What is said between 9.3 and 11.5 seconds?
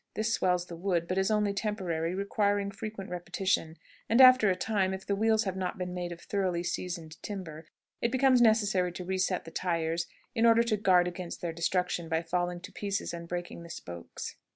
the tires in order to guard against